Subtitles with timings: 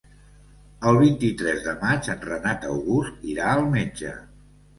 [0.91, 4.17] El vint-i-tres de maig en Renat August irà al metge.